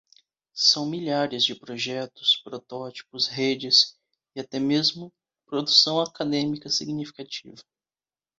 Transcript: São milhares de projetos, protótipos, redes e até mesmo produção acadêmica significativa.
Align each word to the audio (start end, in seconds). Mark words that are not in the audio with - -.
São 0.55 0.89
milhares 0.89 1.43
de 1.45 1.53
projetos, 1.53 2.35
protótipos, 2.43 3.27
redes 3.27 3.95
e 4.35 4.39
até 4.39 4.59
mesmo 4.59 5.13
produção 5.45 6.01
acadêmica 6.01 6.69
significativa. 6.71 7.61